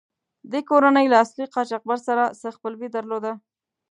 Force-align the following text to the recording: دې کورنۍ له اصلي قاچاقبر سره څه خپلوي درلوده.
دې 0.51 0.59
کورنۍ 0.69 1.05
له 1.11 1.17
اصلي 1.23 1.45
قاچاقبر 1.53 1.97
سره 2.07 2.23
څه 2.39 2.47
خپلوي 2.55 2.87
درلوده. 2.95 3.31